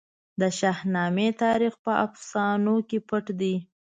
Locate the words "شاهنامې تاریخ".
0.59-1.73